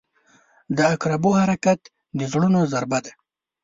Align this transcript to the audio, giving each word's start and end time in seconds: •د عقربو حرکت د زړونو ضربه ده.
•د 0.75 0.77
عقربو 0.93 1.31
حرکت 1.41 1.79
د 2.17 2.19
زړونو 2.31 2.59
ضربه 2.71 2.99
ده. 3.05 3.13